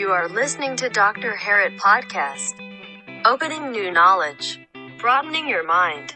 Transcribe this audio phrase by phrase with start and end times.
[0.00, 1.32] You are listening to Dr.
[1.44, 2.54] Harrit Podcast.
[3.32, 4.46] Opening new knowledge,
[5.02, 6.08] broadening your mind.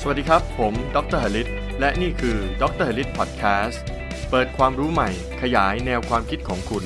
[0.00, 1.48] สวัสดีครับ ผมดรหลิต
[1.80, 3.82] และนี่คือดรหลิตพอดแคสต์
[4.30, 5.10] เปิดความรู้ใหม่
[5.42, 6.84] ขยายแนวความคิดของคุณ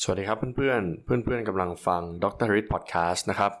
[0.00, 3.52] สวัสดีครับเพื่อนๆ เพื่อนๆกำลังฟังดรหลิตพอดแคสต์นะครับ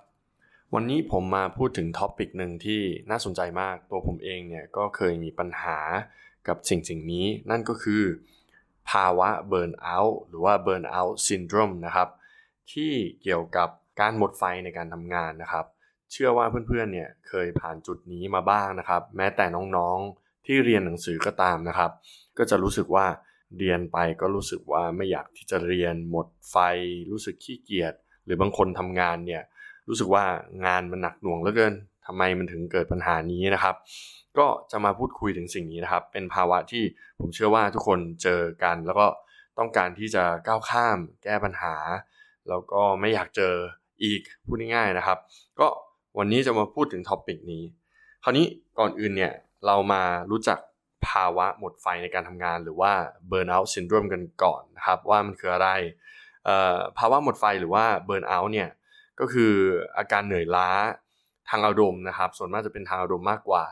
[0.74, 2.80] วันนี้ผมมาพูดถึงท็อปิกหนึ่งที่
[3.10, 5.78] น่าสนใจมาก ตัวผมเองเนี่ยก็เคยมีปัญหา
[6.48, 8.04] กับสิ่งสิ่งนี้ นั่นก็คือ
[8.90, 12.08] ภาวะเบิร์นเอาท์หรือว่าเบิร์นเอาท์ซินโดรมนะครับ
[12.72, 13.68] ที่เกี่ยวกับ
[14.00, 15.66] การหมดไฟในการทำงานนะครับ
[16.12, 19.44] เชื่อว่าเพื่อนๆเนี่ยเคยผ่านจุดนี้มาบ้างนะครับ แม้แต่
[19.76, 21.90] น้องๆที่เรียนหนังสือก็ตามนะครับ
[22.38, 23.06] ก็จะรู้สึกว่า
[23.58, 26.56] เรียนไปก็รู้สึกว่าไม่อยากที่จะเรียนหมดไฟ
[27.10, 27.94] รู้สึกขี้เกียจ
[28.24, 29.42] หรือบางคนทำงานเนี่ย
[29.88, 30.24] รู้สึกว่า
[30.66, 31.74] งานมันหนักหน่วงเหลือเกิน
[32.06, 33.74] ทำไมมันถึงเกิดปัญหานี้นะครับ
[34.38, 36.82] ก็จะมาพูดคุยถึงสิ่งนี้นะครับ เป็นภาวะที่
[37.20, 39.06] ผมเชื่อว่าทุกคนเจอกัน แล้วก็
[39.58, 41.74] ต้องการที่จะก้าวข้ามแก้ปัญหา
[42.48, 43.54] แล้วก็ไม่อยากเจอ
[44.04, 45.18] อีกพูดง่ายๆนะครับ
[45.60, 45.66] ก็
[46.18, 47.64] วันนี้จะมาพูดถึงท็อปิกนี้
[48.22, 48.46] คราวนี้
[48.78, 49.32] ก่อนอื่นเนี่ย
[49.66, 50.58] เรามารู้จัก
[51.08, 52.92] ภาวะหมดไฟในการทำงาน หรือว่า
[53.30, 55.68] burnout syndrome กันก่อนนะครับว่ามันคืออะไร
[56.98, 58.68] ภาวะหมดไฟหรือว่า burnout เนี่ย
[59.20, 59.52] ก็คือ
[59.98, 60.68] อาการเหนื่อยล้า
[61.50, 63.64] ทางอารมณ์นะครับ ส่วนมากจะเป็นทางอารมณ์มากกว่า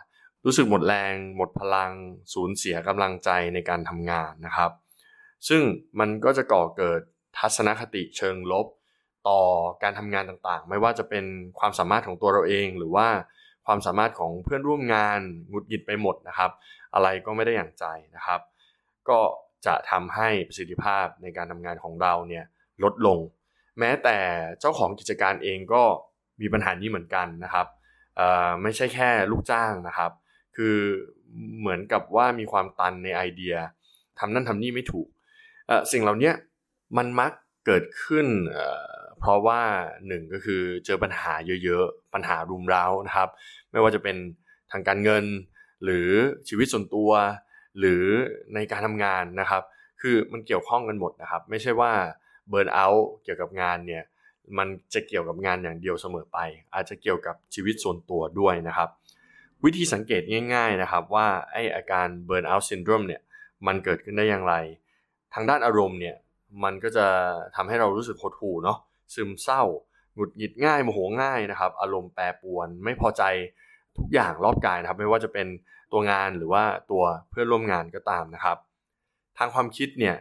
[0.45, 1.93] รู้สึกหมดแรง หมดพลัง
[2.35, 4.71] สูญเสียกำลังใจในการทำงานนะครับ
[5.49, 5.63] ซึ่ง
[6.01, 7.01] มันก็จะก่อเกิด
[7.39, 8.67] ทัศนคติเชิงลบ
[9.29, 9.41] ต่อ
[9.83, 11.25] การทำงานต่างๆ ไม่ว่าจะเป็น
[11.59, 13.09] ความสามารถของตัวเราเอง หรือว่า
[13.67, 16.51] ความสามารถของเพื่อนร่วมงานหงุดหงิดไปหมดนะครับ
[16.95, 17.85] อะไรก็ไม่ได้อย่างใจ
[18.17, 18.41] นะครับ
[19.09, 19.19] ก็
[19.67, 22.45] จะทำให้ประสิทธิภาพในการทำงานของเราเนี่ย
[22.83, 23.19] ลดลง
[23.79, 24.19] แม้แต่
[24.61, 25.85] เจ้าของกิจการเองก็
[26.41, 27.67] มีปัญหานี้เหมือนกันนะครับ
[28.63, 30.13] ไม่ใช่แค่ลูกจ้างนะครับ
[30.57, 30.77] คือ
[31.61, 33.55] เหมือนกับว่ามีความตันในไอเดีย
[34.19, 35.09] ทำนั่นทำนี่ไม่ถูก
[35.93, 36.33] สิ่งเหล่านี้
[36.97, 37.33] มันมัก
[37.67, 38.27] เกิดขึ้น
[39.21, 39.61] เพราะว่า
[40.07, 41.33] หนึ่งก็คือเจอปัญหา
[41.65, 43.29] เยอะๆ ปัญหารุมเร้านะครับ
[43.71, 44.17] ไม่ว่าจะเป็น
[44.73, 45.25] ทางการเงิน
[45.85, 46.09] หรือ
[46.49, 47.11] ชีวิตส่วนตัว
[47.79, 48.05] หรือ
[48.55, 49.63] ในการทำงานนะครับ
[50.01, 51.93] คือมันเกี่ยวข้องกันหมดนะครับ ไม่ใช่ว่า
[52.49, 54.05] burnout เกี่ยวกับงานเนี่ย
[54.59, 56.39] มันจะเกี่ยวกับงานอย่างเดียวเสมอไป
[56.75, 58.89] อาจจะเกี่ยวกับชีวิตส่วนตัวด้วยนะครับ
[59.65, 60.23] วิธีสังเกต
[60.55, 63.23] ง่าย ๆนะครับว่าไอ้อาการ burnout syndrome เนี่ย
[63.67, 64.55] มันเกิดขึ้นได้อย่างไร
[65.35, 66.17] ทางด้านอารมณ์เนี่ย
[66.65, 67.07] มันก็จะ
[67.57, 68.79] ทำให้เรารู้สึกหดหู่เนาะ
[69.15, 69.63] ซึมเศร้า
[70.15, 73.23] หงุดหงิดง่ายโมโหง่ายนะครับ อารมณ์แปรปรวนไม่พอใจ
[73.97, 75.47] ทุกอย่างรอบกายนะครับ ไม่ว่าจะเป็น
[75.93, 78.59] ตัวงานหรือว่าตัวเพื่อนร่วมงานก็ตามนะครับ
[79.39, 80.17] ทางความคิดเนี่ย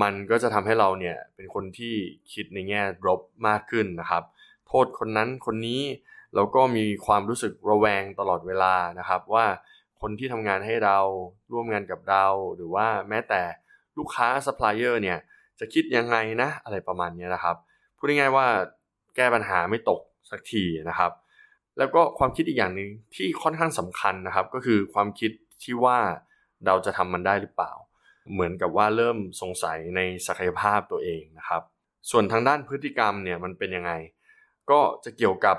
[0.00, 1.94] มันก็จะทำให้เราเนี่ยเป็นคนที่
[2.32, 4.22] คิดในแง่ลบมากขึ้นนะครับ
[4.66, 5.82] โทษคนนั้นคนนี้
[6.34, 9.46] แล้วก็มีความรู้สึกระแวงตลอดเวลานะครับ ว่า
[10.00, 10.98] คนที่ทำงานให้เรา
[11.52, 12.26] ร่วมงานกับเรา
[12.56, 13.42] หรือว่าแม้แต่
[13.98, 15.18] ลูกค้าซัพพลายเออร์เนี่ย
[15.60, 17.56] จะคิดยังไงนะอะไรประมาณนี้นะครับ
[17.96, 18.46] พูดง่ายๆว่า
[19.16, 21.12] แก้ปัญหาไม่ตกสักทีนะครับ
[21.78, 25.30] แล้วก็ความคิดอีกอย่างหนึ่งที่ค่อนข้างสำคัญนะครับ ก็คือความคิด
[25.62, 25.98] ที่ว่า
[26.66, 27.72] เราจะทำมันได้หรือเปล่า
[28.32, 31.62] เหมือนกับว่าเริ่มสงสัยในศักยภาพตัวเองนะครับ
[32.10, 33.92] ส่วนทางด้านพฤติกรรมเนี่ยมันเป็นยังไง
[34.70, 35.56] ก็จะเกี่ยวกับ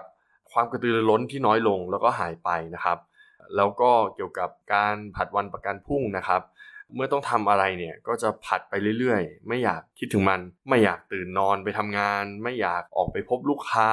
[0.52, 3.00] ความกระตือรือร้นที่น้อยลงแล้วก็หายไปนะครับ
[3.56, 6.42] แล้วก็เกี่ยวกับการผัดวันประกันพรุ่งนะครับ
[6.96, 13.90] เมื่อต้องทำอะไรเนี่ยก็จะผัดไปเรื่อยๆ ไม่อยากคิดถึงมัน ไม่อยากตื่นนอนไปทำงาน ไม่อยากออกไปพบลูกค้า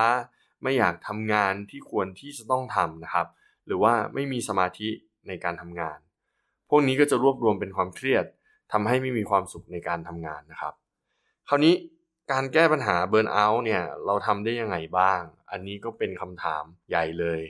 [0.62, 3.26] ไม่อยากทำงานที่ควรที่จะต้องทำนะครับ
[3.66, 4.88] หรือว่าไม่มีสมาธิ
[5.28, 5.98] ในการทำงาน
[6.69, 8.25] พวกนี้ก็จะรวบรวมเป็นความเครียด
[8.72, 10.75] ทำให้ไม่มีความสุขในการทำงานนะครับ
[11.48, 11.75] คราวนี้
[12.32, 17.41] การแก้ปัญหาเบิร์นเอาท์เนี่ยเราทำได้ยังไงบ้าง อันนี้ก็เป็นคำถามใหญ่เลย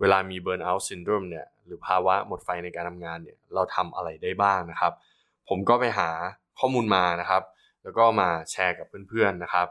[0.00, 4.92] เวลามีเบิร์นเอาท์ซินโดรมเนี่ยหรือภาวะหมดไฟในการทำงานเนี่ยเราทำอะไรได้บ้างนะครับ
[5.48, 6.10] ผมก็ไปหา
[6.58, 7.42] ข้อมูลมานะครับ
[7.82, 9.66] แล้วก็มาแชร์กับเพื่อนๆนะครับ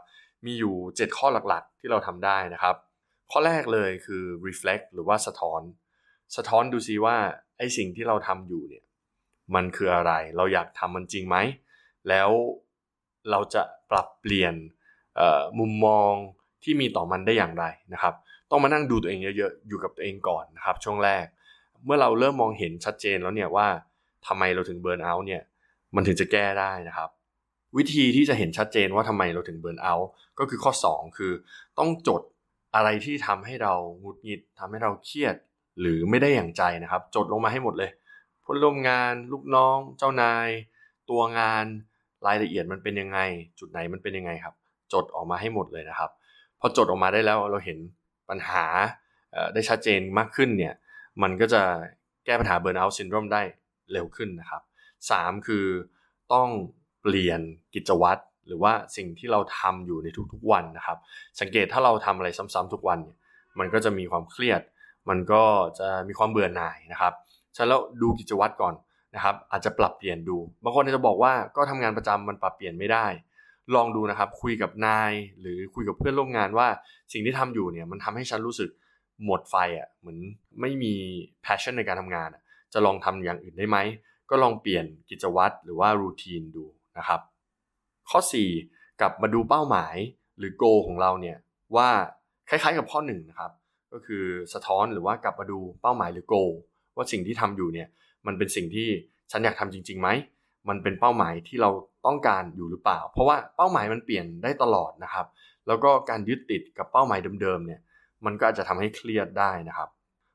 [0.45, 2.75] มีอยู่ 7 ข้อหลักๆ ที่เราทำได้นะครับ
[3.31, 5.61] ข้อแรกเลยคือ reflect หรือว่าสะท้อน
[6.35, 7.15] สะท้อนดูซิว่า
[7.57, 8.83] ไอสิ่งที่เราทำอยู่เนี่ย
[9.55, 11.37] มันคืออะไร เราอยากทำมันจริงไหม
[12.09, 12.29] แล้ว
[13.31, 14.55] เราจะปรับเปลี่ยน
[15.59, 16.11] มุมมอง
[16.63, 18.13] ที่มีต่อมันได้อย่างไรนะครับ
[18.49, 21.25] ต้องมานั่งดูตัวเองเยอะๆ อยู่กับตัวเองก่อนนะครับ ช่วงแรก
[21.85, 23.67] เมื่อเราเริ่มมองเห็นชัดเจนแล้วเนี่ยว่า
[24.27, 25.41] ทำไมเราถึงเบิร์นเอาท์เนี่ย
[25.95, 27.09] มันถึงจะแก้ได้นะครับ
[27.77, 30.09] วิธีที่จะเห็นชัดเจนว่าทำไมเราถึงเบิร์นเอาท์
[30.39, 31.31] ก็คือข้อ 2 คือ
[31.79, 32.21] ต้องจด
[32.75, 35.35] อะไรที่ทำให้เราหงุดหงิดทำให้เราเครียด
[35.79, 37.91] หรือไม่ได้อย่างใจนะครับ จดลงมาให้หมดเลย
[38.51, 40.49] พลร่วมงาน ลูกน้อง เจ้านาย
[41.09, 41.65] ตัวงาน
[42.27, 43.19] รายละเอียดมันเป็นยังไง
[43.59, 44.55] จุดไหนมันเป็นยังไงครับ
[44.93, 46.11] จดออกมาให้หมดเลยนะครับ
[46.59, 47.77] พอจดออกมาได้แล้วเราเห็น
[48.29, 48.65] ปัญหา
[49.53, 50.73] ได้ชัดเจนมากขึ้นเนี่ย
[51.21, 51.61] มันก็จะ
[52.25, 53.41] แก้ปัญหาเบิร์นเอาท์ซินโดรมได้
[53.91, 54.61] เร็วขึ้นนะครับ
[55.05, 55.65] 3 คือ
[56.33, 56.49] ต้อง
[57.01, 57.41] เปลี่ยน
[57.75, 60.97] กิจวัตรหรือว่าสิ่งที่เราทำอยู่ในทุกๆวันนะครับ
[61.39, 63.17] สังเกตถ้าเราทำอะไรซ้ำๆทุกวันเนี่ย
[63.59, 64.61] มันก็จะมีความเครียด
[65.09, 65.43] มันก็
[65.79, 67.13] จะมีความเบื่อหน่ายนะครับ
[67.55, 68.73] ฉันแล้วดูกิจวัตรก่อน
[69.15, 73.05] นะครับ อาจจะปรับเปลี่ยนดู บางคนจะบอกว่าก็ทำงานประจำมันปรับเปลี่ยนไม่ได้
[73.75, 76.67] ลองดูนะครับ คุยกับนายหรือคุยกับเพื่อนร่วมงานว่า
[77.13, 78.69] สิ่งที่ทำอยู่เนี่ยมันทำให้ฉันรู้สึก
[79.25, 80.17] หมดไฟอะเหมือน
[80.61, 80.93] ไม่มี
[81.45, 82.29] passion ในการทำงาน
[82.73, 83.77] จะลองทำอย่างอื่นได้ไหม
[84.29, 86.65] ก็ลองเปลี่ยนกิจวัตรหรือว่ารูทีนดู
[86.97, 87.21] นะครับ
[88.09, 88.19] ข้อ
[88.59, 89.95] 4 กลับมาดูเป้าหมาย
[90.37, 91.37] หรือ goal ของเราเนี่ย
[91.75, 91.89] ว่า
[92.49, 93.51] คล้ายๆกับข้อ1นะครับ
[93.93, 96.51] ก็คือสะท้อนหรือว่ากลับมาดูเป้าหมายหรือ goal
[96.95, 97.87] ว่าสิ่งที่ทำอยู่เนี่ย
[98.27, 98.87] มันเป็นสิ่งที่
[99.31, 100.09] ฉันอยากทำจริงๆไหม
[100.69, 101.69] มันเป็นเป้าหมายที่เรา
[102.05, 105.25] ต้องการอยู่หรือเปล่า เพราะว่าเป้าหมายมันเปลี่ยนได้ตลอดนะครับ
[105.67, 107.81] แล้วก็การยึดติดกับเป้าหมายเดิมๆเนี่ย
[108.25, 109.89] มันก็อาจจะทำให้เครียดได้นะครับ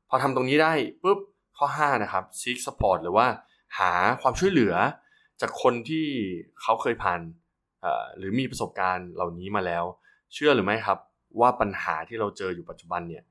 [0.08, 0.72] พอทำตรงนี้ได้
[1.02, 1.18] ปุ๊บ
[1.58, 3.26] ข้อ5นะครับ seek support หรือว่า
[3.78, 3.92] หา
[4.22, 4.74] ความช่วยเหลือ
[5.40, 6.06] จากคนที่
[6.62, 7.20] เขาเคยผ่าน
[8.18, 9.84] หรือมีประสบการณ์เหล่านี้มาแล้ว
[10.34, 10.98] เชื่อหรือไม่ครับ
[11.40, 13.24] ว่าปัญหาที่เราเจออยู่ปัจจุบันเนี่ย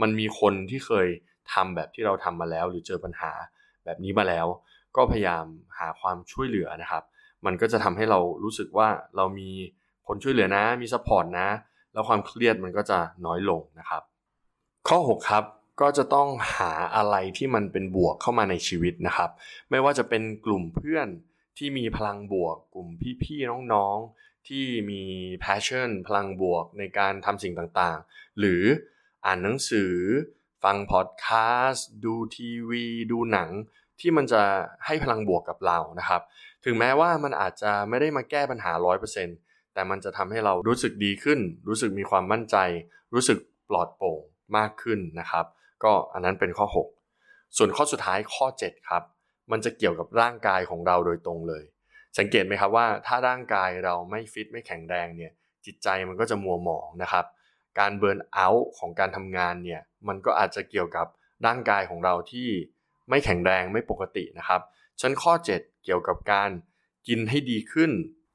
[0.00, 1.08] มันมีคนที่เคย
[1.54, 3.32] ทำแบบที่เราทำมาแล้ว หรือเจอปัญหา
[3.84, 4.46] แบบนี้มาแล้ว
[4.96, 5.44] ก็พยายาม
[5.78, 7.02] หาความช่วยเหลือนะครับ
[7.46, 9.50] มันก็จะทำให้เรารู้สึกว่าเรามี
[10.06, 11.48] คนช่วยเหลือนะมี support นะ
[11.92, 14.02] แล้วความเครียดมันก็จะน้อยลงนะครับ
[14.88, 15.44] ข้อ 6 ครับ
[15.80, 19.30] ก็จะต้องหาอะไรที่มันเป็นบวกเข้ามาในชีวิตนะครับ
[19.70, 21.08] ไม่ว่าจะเป็นกลุ่มเพื่อน
[21.58, 22.88] ที่มีพลังบวก กลุ่ม
[23.22, 25.02] พี่ๆน้องๆที่มี
[25.44, 28.62] passion พลังบวกในการทำสิ่งต่างๆ หรือ
[29.26, 29.92] อ่านหนังสือ
[30.64, 31.26] ฟังพอดแค
[31.66, 33.50] สต์ดูทีวี ดูหนัง
[34.00, 34.42] ที่มันจะ
[34.86, 36.22] ให้พลังบวกกับเรานะครับ
[36.64, 38.72] ถึงแม้ว่ามันอาจจะไม่ได้มาแก้ปัญหา
[39.22, 42.56] 100%แต่มันจะทำให้เรารู้สึกดีขึ้น รู้สึกมีความมั่นใจ
[43.14, 44.20] รู้สึกปลอดโปร่ง
[44.56, 45.46] มากขึ้นนะครับ
[45.84, 46.66] ก็อันนั้นเป็นข้อ
[47.12, 49.02] 6 ส่วนข้อสุดท้ายข้อ 7 ครับ
[49.50, 51.64] มันจะเกี่ยวกับร่างกายของเราโดยตรงเลย
[52.18, 55.32] สังเกตไหมครับว่าถ้าร่างกายเราไม่ฟิตไม่แข็งแรงเนี่ย
[55.66, 57.24] จิตใจมันก็จะมัวหมองนะครับ
[57.78, 61.06] การเบิร์นเอาท์ของการทำงานเนี่ยมันก็อาจจะเกี่ยวกับ
[61.46, 62.48] ร่างกายของเราที่
[63.08, 64.60] ไม่แข็งแรงไม่ปกตินะครับ
[65.00, 66.50] ชั้นข้อ 7 เกี่ยวกับการ
[67.08, 67.90] กินให้ดีขึ้น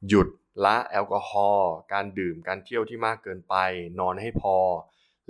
[0.08, 0.28] หยุด
[0.66, 3.56] ละแอลกอฮอล์การดื่มการเที่ยวที่มากเกินไป
[4.00, 4.58] นอนให้พอ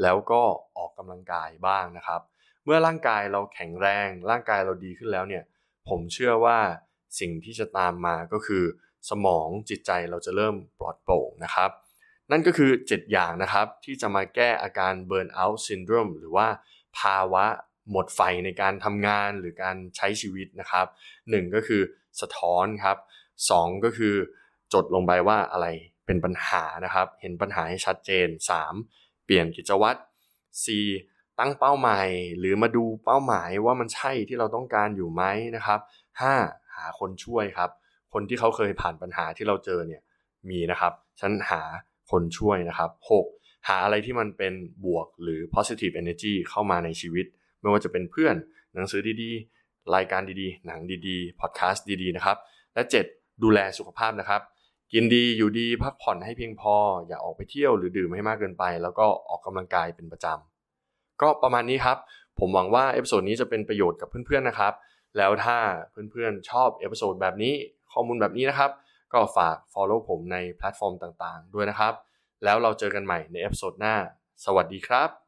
[0.02, 0.42] แล้วก็
[0.78, 2.22] ออกกำลังกายบ้างนะครับ
[2.66, 5.44] เมื่อร่างกายเราแข็งแรง ร่างกายเราดีขึ้นแล้วเนี่ย
[5.90, 6.60] ผมเชื่อว่า
[7.20, 8.64] สิ่งที่จะตามมาก็คือ
[9.10, 11.72] สมองจิตใจเราจะเริ่มปลอดโปร่งนะครับ
[12.32, 16.48] นั่นก็คือ 7 อย่างนะครับ ที่จะมาแก้อาการ burnout syndrome หรือว่า
[17.00, 17.46] ภาวะ
[17.92, 20.88] หมดไฟในการทำงานหรือการใช้ชีวิตนะครับ
[21.22, 21.82] 1 ก็คือ
[22.22, 22.98] สะท้อนครับ
[23.40, 24.16] 2 ก็คือ
[24.74, 25.68] จดลงไปว่าอะไร
[26.06, 28.28] เป็นปัญหานะครับ เห็นปัญหาให้ชัดเจน
[28.78, 30.00] 3 เปลี่ยนกิจวัตร
[30.64, 30.66] C
[31.40, 32.08] ตั้งเป้าหมาย
[32.40, 35.24] หรือมาดูเป้าหมายว่ามันใช่ที่เราต้องการอยู่ไหม
[35.56, 35.80] นะครับ
[36.28, 36.76] 5.
[36.76, 37.70] หาคนช่วยครับ
[38.14, 40.02] คนที่เขาเคยผ่านปัญหาที่เราเจอเนี่ย
[40.50, 41.62] มีนะครับฉันหา
[42.12, 42.92] คนช่วยนะครับ
[43.28, 43.68] 6.
[43.68, 44.54] หาอะไรที่มันเป็น
[44.86, 47.26] บวกหรือ positive energy เข้ามาในชีวิต
[47.62, 48.36] ไม่ว่าจะเป็นเพื่อน
[48.74, 52.38] หนังสือดีๆ รายการดีๆ หนังดีๆ พอดแคสต์ดีๆ นะครับ
[52.74, 53.44] และ 7.
[53.44, 54.42] ดูแลสุขภาพนะครับ
[54.94, 56.76] กินดีอยู่ดีพักผ่อนให้เพียงพอ
[57.08, 60.28] อย่าออกไปเที่ยวหรือดื่มให้มากเกินไป แล้วก็ออกกำลังกายเป็นประจ
[60.74, 61.98] ก็ประมาณนี้ครับ
[62.40, 64.74] ผมหวังว่า episode นี้จะเป็นประโยชน์กับเพื่อนๆนะครับ
[65.18, 65.58] แล้วถ้า
[66.12, 67.54] เพื่อนๆชอบ episode แบบนี้
[67.94, 68.72] ข้อมูลแบบนี้นะครับ
[69.14, 71.94] ก็ฝาก Follow ผมในแพลตฟอร์มต่างๆ ด้วยนะครับ
[72.44, 73.96] แล้วเราเจอกันใหม่ใน episode หน้า
[74.46, 75.25] สวัสดีครับ